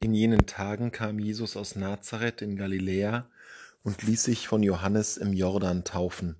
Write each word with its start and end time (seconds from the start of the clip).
In 0.00 0.14
jenen 0.14 0.46
Tagen 0.46 0.92
kam 0.92 1.18
Jesus 1.18 1.56
aus 1.56 1.74
Nazareth 1.74 2.42
in 2.42 2.56
Galiläa 2.56 3.30
und 3.82 4.02
ließ 4.02 4.24
sich 4.24 4.46
von 4.46 4.62
Johannes 4.62 5.16
im 5.16 5.32
Jordan 5.32 5.84
taufen. 5.84 6.36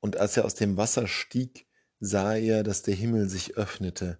Und 0.00 0.16
als 0.16 0.36
er 0.36 0.44
aus 0.44 0.54
dem 0.54 0.76
Wasser 0.76 1.06
stieg, 1.06 1.66
sah 2.00 2.34
er, 2.34 2.62
dass 2.62 2.82
der 2.82 2.94
Himmel 2.94 3.28
sich 3.28 3.56
öffnete 3.56 4.18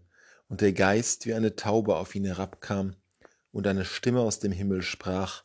und 0.48 0.60
der 0.60 0.72
Geist 0.72 1.26
wie 1.26 1.34
eine 1.34 1.56
Taube 1.56 1.96
auf 1.96 2.14
ihn 2.14 2.24
herabkam, 2.24 2.96
und 3.52 3.66
eine 3.66 3.84
Stimme 3.84 4.20
aus 4.20 4.38
dem 4.38 4.52
Himmel 4.52 4.82
sprach, 4.82 5.44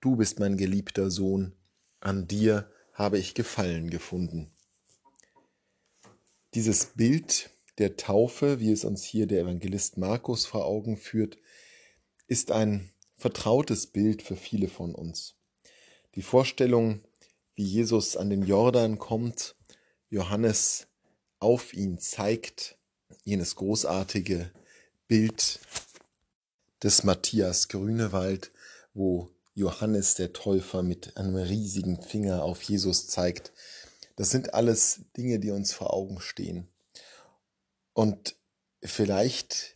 Du 0.00 0.16
bist 0.16 0.40
mein 0.40 0.56
geliebter 0.56 1.10
Sohn, 1.10 1.54
an 2.00 2.26
dir 2.26 2.70
habe 2.92 3.18
ich 3.18 3.34
Gefallen 3.34 3.90
gefunden. 3.90 4.50
Dieses 6.54 6.86
Bild 6.86 7.50
der 7.78 7.96
Taufe, 7.96 8.60
wie 8.60 8.72
es 8.72 8.84
uns 8.84 9.04
hier 9.04 9.26
der 9.26 9.42
Evangelist 9.42 9.96
Markus 9.96 10.46
vor 10.46 10.66
Augen 10.66 10.96
führt, 10.96 11.38
ist 12.30 12.52
ein 12.52 12.92
vertrautes 13.16 13.88
Bild 13.88 14.22
für 14.22 14.36
viele 14.36 14.68
von 14.68 14.94
uns. 14.94 15.34
Die 16.14 16.22
Vorstellung, 16.22 17.02
wie 17.56 17.64
Jesus 17.64 18.16
an 18.16 18.30
den 18.30 18.44
Jordan 18.44 19.00
kommt, 19.00 19.56
Johannes 20.10 20.86
auf 21.40 21.74
ihn 21.74 21.98
zeigt, 21.98 22.78
jenes 23.24 23.56
großartige 23.56 24.52
Bild 25.08 25.58
des 26.84 27.02
Matthias 27.02 27.66
Grünewald, 27.66 28.52
wo 28.94 29.32
Johannes 29.54 30.14
der 30.14 30.32
Täufer 30.32 30.84
mit 30.84 31.16
einem 31.16 31.34
riesigen 31.34 32.00
Finger 32.00 32.44
auf 32.44 32.62
Jesus 32.62 33.08
zeigt. 33.08 33.52
Das 34.14 34.30
sind 34.30 34.54
alles 34.54 35.00
Dinge, 35.16 35.40
die 35.40 35.50
uns 35.50 35.72
vor 35.72 35.92
Augen 35.92 36.20
stehen. 36.20 36.68
Und 37.92 38.36
vielleicht 38.84 39.74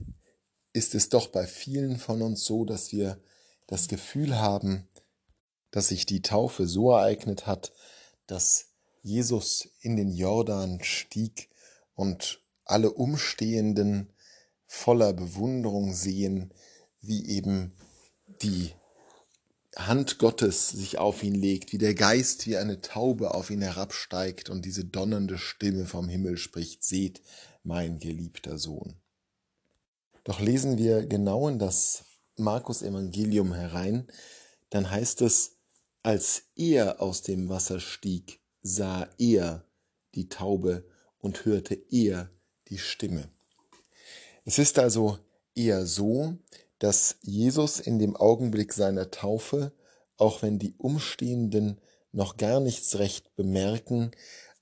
ist 0.74 0.94
es 0.94 1.08
doch 1.08 1.28
bei 1.28 1.46
vielen 1.46 1.96
von 1.96 2.20
uns 2.20 2.44
so, 2.44 2.66
dass 2.66 2.92
wir 2.92 3.18
das 3.66 3.88
Gefühl 3.88 4.38
haben, 4.38 4.86
dass 5.70 5.88
sich 5.88 6.04
die 6.04 6.20
Taufe 6.20 6.66
so 6.66 6.90
ereignet 6.90 7.46
hat, 7.46 7.72
dass 8.26 8.66
Jesus 9.02 9.68
in 9.80 9.96
den 9.96 10.12
Jordan 10.12 10.82
stieg 10.82 11.48
und 11.94 12.40
alle 12.64 12.90
Umstehenden 12.90 14.12
voller 14.66 15.12
Bewunderung 15.12 15.94
sehen, 15.94 16.52
wie 17.00 17.26
eben 17.28 17.72
die 18.42 18.72
Hand 19.76 20.18
Gottes 20.18 20.70
sich 20.70 20.98
auf 20.98 21.22
ihn 21.22 21.34
legt, 21.34 21.72
wie 21.72 21.78
der 21.78 21.94
Geist 21.94 22.46
wie 22.46 22.56
eine 22.56 22.80
Taube 22.80 23.34
auf 23.34 23.50
ihn 23.50 23.62
herabsteigt 23.62 24.50
und 24.50 24.64
diese 24.64 24.84
donnernde 24.84 25.38
Stimme 25.38 25.86
vom 25.86 26.08
Himmel 26.08 26.36
spricht, 26.36 26.82
seht, 26.82 27.22
mein 27.62 27.98
geliebter 27.98 28.58
Sohn. 28.58 28.96
Doch 30.24 30.40
lesen 30.40 30.78
wir 30.78 31.06
genau 31.06 31.48
in 31.48 31.58
das 31.58 32.04
Markus 32.36 32.82
Evangelium 32.82 33.52
herein, 33.52 34.08
dann 34.70 34.90
heißt 34.90 35.22
es, 35.22 35.58
als 36.02 36.44
er 36.56 37.00
aus 37.00 37.22
dem 37.22 37.48
Wasser 37.48 37.80
stieg, 37.80 38.40
sah 38.62 39.08
er 39.18 39.64
die 40.14 40.28
Taube 40.28 40.84
und 41.18 41.44
hörte 41.44 41.74
er 41.90 42.30
die 42.68 42.78
Stimme. 42.78 43.28
Es 44.44 44.58
ist 44.58 44.78
also 44.78 45.18
eher 45.54 45.86
so, 45.86 46.36
dass 46.78 47.16
Jesus 47.22 47.80
in 47.80 47.98
dem 47.98 48.16
Augenblick 48.16 48.72
seiner 48.72 49.10
Taufe, 49.10 49.72
auch 50.16 50.42
wenn 50.42 50.58
die 50.58 50.74
Umstehenden 50.76 51.80
noch 52.12 52.36
gar 52.36 52.60
nichts 52.60 52.98
recht 52.98 53.34
bemerken, 53.36 54.10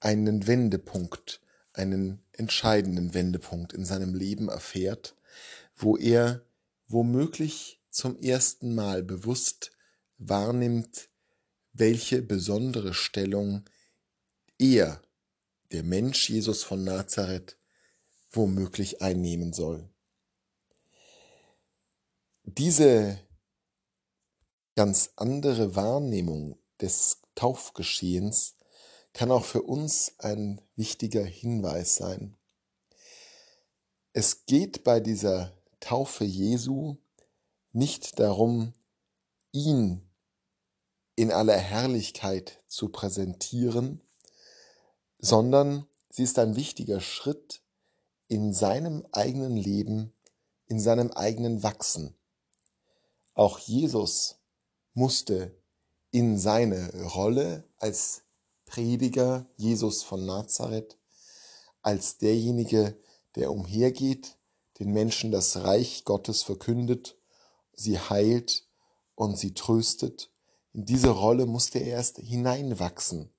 einen 0.01 0.47
Wendepunkt, 0.47 1.41
einen 1.73 2.23
entscheidenden 2.33 3.15
Wendepunkt 3.15 3.73
in 3.73 3.85
seinem 3.85 4.15
Leben 4.15 4.49
erfährt, 4.49 5.17
wo 5.77 5.97
er 5.97 6.45
womöglich 6.89 7.83
zum 7.91 8.19
ersten 8.21 8.75
Mal 8.75 9.03
bewusst 9.03 9.73
wahrnimmt, 10.19 11.09
welche 11.73 12.23
besondere 12.23 12.95
Stellung 12.95 13.65
er, 14.59 15.03
der 15.73 15.83
Mensch 15.83 16.29
Jesus 16.29 16.63
von 16.63 16.85
Nazareth, 16.85 17.59
womöglich 18.31 19.03
einnehmen 19.03 19.53
soll. 19.53 19.89
Diese 22.45 23.19
ganz 24.75 25.13
andere 25.17 25.77
Wahrnehmung 25.77 26.59
des 26.81 27.23
Taufgeschehens 27.35 28.57
kann 29.13 29.31
auch 29.31 29.45
für 29.45 29.63
uns 29.63 30.15
ein 30.19 30.61
wichtiger 30.77 31.25
Hinweis 31.25 31.97
sein. 31.97 32.37
Es 34.15 34.45
geht 34.45 34.85
bei 34.85 35.01
dieser 35.01 35.53
Taufe 35.81 36.25
Jesu 36.25 36.99
nicht 37.73 38.19
darum, 38.21 38.75
ihn 39.53 40.07
in 41.17 41.33
aller 41.33 41.57
Herrlichkeit 41.57 42.63
zu 42.67 42.91
präsentieren, 42.91 44.03
sondern 45.19 45.87
sie 46.11 46.25
ist 46.25 46.39
ein 46.39 46.57
wichtiger 46.57 47.01
Schritt 47.01 47.63
in 48.29 48.53
seinem 48.53 49.07
eigenen 49.13 49.57
Leben, 49.57 50.13
in 50.67 50.79
seinem 50.79 51.11
eigenen 51.13 51.63
Wachsen. 51.63 52.15
Auch 53.33 53.59
Jesus 53.61 54.37
musste 54.93 55.57
in 56.11 56.39
seine 56.39 57.03
Rolle 57.15 57.65
als 57.79 58.25
Prediger 58.67 59.47
Jesus 59.57 60.03
von 60.03 60.27
Nazareth, 60.27 60.99
als 61.81 62.19
derjenige, 62.19 62.99
der 63.37 63.51
umhergeht, 63.51 64.37
den 64.79 64.93
Menschen 64.93 65.31
das 65.31 65.65
Reich 65.65 66.05
Gottes 66.05 66.43
verkündet, 66.43 67.17
sie 67.73 67.99
heilt 67.99 68.67
und 69.15 69.39
sie 69.39 69.55
tröstet. 69.55 70.31
In 70.73 70.85
diese 70.85 71.11
Rolle 71.11 71.47
musste 71.47 71.79
er 71.79 71.97
erst 71.97 72.19
hineinwachsen. 72.19 73.33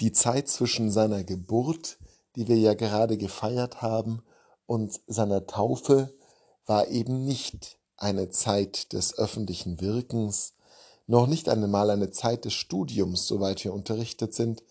Die 0.00 0.12
Zeit 0.12 0.48
zwischen 0.48 0.90
seiner 0.90 1.24
Geburt, 1.24 1.98
die 2.36 2.48
wir 2.48 2.56
ja 2.56 2.74
gerade 2.74 3.16
gefeiert 3.16 3.82
haben, 3.82 4.22
und 4.66 5.00
seiner 5.08 5.46
Taufe 5.46 6.16
war 6.64 6.86
eben 6.88 7.24
nicht 7.24 7.80
eine 7.96 8.30
Zeit 8.30 8.92
des 8.92 9.18
öffentlichen 9.18 9.80
Wirkens, 9.80 10.54
noch 11.06 11.26
nicht 11.26 11.48
einmal 11.48 11.90
eine 11.90 12.12
Zeit 12.12 12.44
des 12.44 12.54
Studiums, 12.54 13.26
soweit 13.26 13.64
wir 13.64 13.74
unterrichtet 13.74 14.32
sind, 14.32 14.62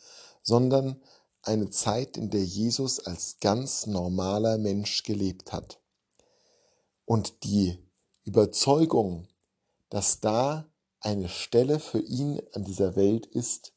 sondern 0.42 1.02
eine 1.42 1.70
Zeit, 1.70 2.18
in 2.18 2.30
der 2.30 2.44
Jesus 2.44 3.00
als 3.00 3.38
ganz 3.40 3.86
normaler 3.86 4.58
Mensch 4.58 5.04
gelebt 5.04 5.54
hat. 5.54 5.80
Und 7.06 7.44
die 7.44 7.78
Überzeugung, 8.24 9.28
dass 9.90 10.20
da 10.20 10.70
eine 11.02 11.30
Stelle 11.30 11.80
für 11.80 12.00
ihn 12.00 12.42
an 12.54 12.64
dieser 12.64 12.96
Welt 12.96 13.26
ist, 13.26 13.74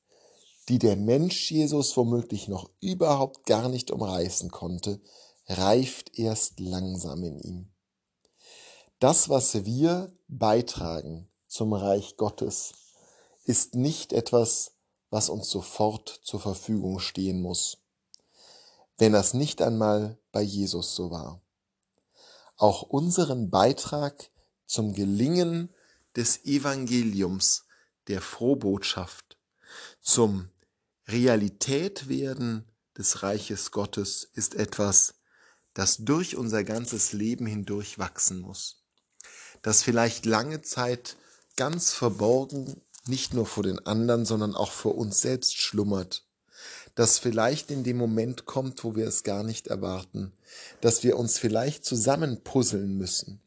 die 0.68 0.78
der 0.78 0.96
Mensch 0.96 1.50
Jesus 1.50 1.96
womöglich 1.96 2.48
noch 2.48 2.70
überhaupt 2.80 3.46
gar 3.46 3.68
nicht 3.68 3.90
umreißen 3.90 4.50
konnte, 4.50 5.00
reift 5.46 6.18
erst 6.18 6.60
langsam 6.60 7.22
in 7.24 7.38
ihm. 7.38 7.72
Das, 8.98 9.28
was 9.28 9.64
wir 9.64 10.12
beitragen 10.28 11.28
zum 11.48 11.72
Reich 11.72 12.16
Gottes, 12.16 12.74
ist 13.44 13.74
nicht 13.74 14.12
etwas, 14.12 14.76
was 15.12 15.28
uns 15.28 15.50
sofort 15.50 16.08
zur 16.24 16.40
Verfügung 16.40 16.98
stehen 16.98 17.42
muss, 17.42 17.76
wenn 18.96 19.12
das 19.12 19.34
nicht 19.34 19.60
einmal 19.60 20.18
bei 20.32 20.40
Jesus 20.40 20.96
so 20.96 21.10
war. 21.10 21.42
Auch 22.56 22.80
unseren 22.80 23.50
Beitrag 23.50 24.30
zum 24.64 24.94
Gelingen 24.94 25.68
des 26.16 26.46
Evangeliums, 26.46 27.66
der 28.08 28.22
Frohbotschaft, 28.22 29.36
zum 30.00 30.48
Realität 31.06 32.08
werden 32.08 32.64
des 32.96 33.22
Reiches 33.22 33.70
Gottes 33.70 34.24
ist 34.32 34.54
etwas, 34.54 35.16
das 35.74 35.98
durch 35.98 36.36
unser 36.36 36.64
ganzes 36.64 37.12
Leben 37.12 37.44
hindurch 37.44 37.98
wachsen 37.98 38.40
muss, 38.40 38.82
das 39.60 39.82
vielleicht 39.82 40.24
lange 40.24 40.62
Zeit 40.62 41.18
ganz 41.56 41.92
verborgen 41.92 42.80
nicht 43.06 43.34
nur 43.34 43.46
vor 43.46 43.62
den 43.62 43.78
anderen, 43.80 44.24
sondern 44.24 44.54
auch 44.54 44.70
vor 44.70 44.96
uns 44.96 45.20
selbst 45.20 45.56
schlummert, 45.56 46.24
das 46.94 47.18
vielleicht 47.18 47.70
in 47.70 47.84
dem 47.84 47.96
Moment 47.96 48.44
kommt, 48.44 48.84
wo 48.84 48.94
wir 48.94 49.06
es 49.06 49.22
gar 49.22 49.42
nicht 49.42 49.66
erwarten, 49.68 50.32
dass 50.80 51.02
wir 51.02 51.18
uns 51.18 51.38
vielleicht 51.38 51.84
zusammenpuzzeln 51.84 52.96
müssen. 52.96 53.40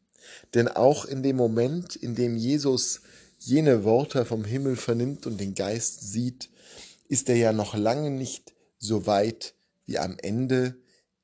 Denn 0.54 0.68
auch 0.68 1.04
in 1.04 1.22
dem 1.22 1.36
Moment, 1.36 1.96
in 1.96 2.14
dem 2.14 2.36
Jesus 2.36 3.00
jene 3.38 3.84
Worte 3.84 4.24
vom 4.24 4.44
Himmel 4.44 4.76
vernimmt 4.76 5.26
und 5.26 5.38
den 5.38 5.54
Geist 5.54 6.00
sieht, 6.12 6.50
ist 7.08 7.28
er 7.28 7.36
ja 7.36 7.52
noch 7.52 7.74
lange 7.74 8.10
nicht 8.10 8.54
so 8.78 9.06
weit 9.06 9.54
wie 9.84 9.98
am 9.98 10.18
Ende 10.18 10.76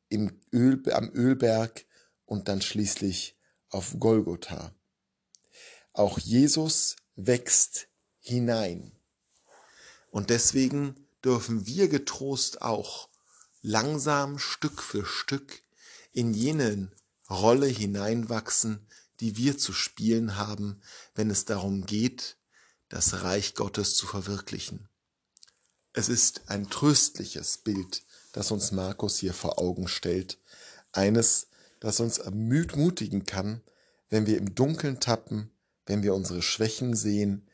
im 0.08 0.38
Öl, 0.52 0.80
am 0.92 1.10
Ölberg 1.12 1.84
und 2.26 2.48
dann 2.48 2.62
schließlich 2.62 3.36
auf 3.70 3.96
Golgotha. 3.98 4.74
Auch 5.92 6.18
Jesus 6.18 6.96
wächst 7.16 7.88
hinein. 8.22 8.92
Und 10.10 10.30
deswegen 10.30 11.06
dürfen 11.24 11.66
wir 11.66 11.88
getrost 11.88 12.62
auch 12.62 13.08
langsam 13.60 14.38
Stück 14.38 14.80
für 14.82 15.04
Stück 15.04 15.62
in 16.12 16.32
jene 16.32 16.90
Rolle 17.28 17.66
hineinwachsen, 17.66 18.86
die 19.20 19.36
wir 19.36 19.58
zu 19.58 19.72
spielen 19.72 20.36
haben, 20.36 20.80
wenn 21.14 21.30
es 21.30 21.44
darum 21.44 21.86
geht, 21.86 22.36
das 22.88 23.22
Reich 23.22 23.54
Gottes 23.54 23.94
zu 23.94 24.06
verwirklichen. 24.06 24.88
Es 25.92 26.08
ist 26.08 26.42
ein 26.46 26.68
tröstliches 26.70 27.58
Bild, 27.58 28.02
das 28.32 28.50
uns 28.50 28.72
Markus 28.72 29.18
hier 29.18 29.34
vor 29.34 29.58
Augen 29.58 29.88
stellt, 29.88 30.38
eines, 30.92 31.48
das 31.80 32.00
uns 32.00 32.18
ermutigen 32.18 33.24
kann, 33.24 33.62
wenn 34.08 34.26
wir 34.26 34.38
im 34.38 34.54
Dunkeln 34.54 35.00
tappen, 35.00 35.50
wenn 35.86 36.02
wir 36.02 36.14
unsere 36.14 36.42
Schwächen 36.42 36.94
sehen, 36.94 37.48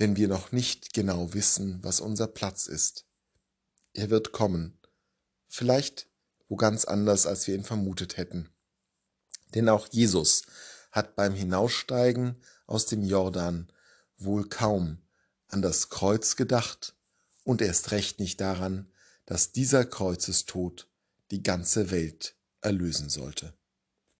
wenn 0.00 0.16
wir 0.16 0.28
noch 0.28 0.50
nicht 0.50 0.94
genau 0.94 1.34
wissen, 1.34 1.78
was 1.84 2.00
unser 2.00 2.26
Platz 2.26 2.66
ist. 2.68 3.04
Er 3.92 4.08
wird 4.08 4.32
kommen, 4.32 4.78
vielleicht 5.46 6.08
wo 6.48 6.56
ganz 6.56 6.86
anders, 6.86 7.26
als 7.26 7.46
wir 7.46 7.54
ihn 7.54 7.64
vermutet 7.64 8.16
hätten. 8.16 8.48
Denn 9.54 9.68
auch 9.68 9.88
Jesus 9.90 10.44
hat 10.90 11.16
beim 11.16 11.34
Hinaussteigen 11.34 12.42
aus 12.66 12.86
dem 12.86 13.04
Jordan 13.04 13.70
wohl 14.16 14.48
kaum 14.48 15.02
an 15.48 15.60
das 15.60 15.90
Kreuz 15.90 16.34
gedacht 16.34 16.96
und 17.44 17.60
erst 17.60 17.90
recht 17.90 18.20
nicht 18.20 18.40
daran, 18.40 18.90
dass 19.26 19.52
dieser 19.52 19.84
Kreuzestod 19.84 20.88
die 21.30 21.42
ganze 21.42 21.90
Welt 21.90 22.36
erlösen 22.62 23.10
sollte. 23.10 23.52